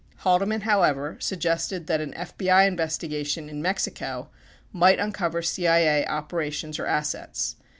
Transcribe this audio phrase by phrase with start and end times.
[0.25, 4.29] Haldeman, however, suggested that an FBI investigation in Mexico
[4.73, 7.55] might uncover CIA operations or assets.